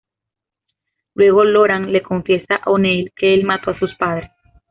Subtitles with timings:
[1.13, 4.31] Luego Loran le confiesa a O'Neill que el mato a sus padres.